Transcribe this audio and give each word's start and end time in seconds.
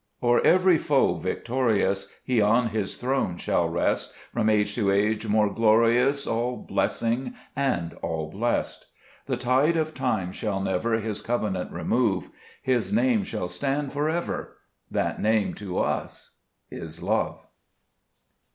5 0.21 0.27
O'er 0.29 0.41
every 0.43 0.79
foe 0.79 1.13
victorious, 1.13 2.09
He 2.23 2.41
on 2.41 2.69
His 2.69 2.95
throne 2.95 3.37
shall 3.37 3.69
rest, 3.69 4.15
From 4.33 4.49
age 4.49 4.73
to 4.73 4.89
age 4.89 5.27
more 5.27 5.53
glorious, 5.53 6.25
All 6.25 6.57
blessing 6.57 7.35
and 7.55 7.93
all 8.01 8.31
blest: 8.31 8.87
The 9.27 9.37
tide 9.37 9.77
of 9.77 9.93
time 9.93 10.31
shall 10.31 10.59
never 10.59 10.93
His 10.93 11.21
covenant 11.21 11.71
remove, 11.71 12.29
His 12.63 12.91
Name 12.91 13.23
shall 13.23 13.47
stand 13.47 13.93
for 13.93 14.09
ever,— 14.09 14.57
That 14.99 15.21
Name 15.21 15.53
to 15.53 15.77
us 15.77 16.39
is 16.71 17.03
Love. 17.03 17.45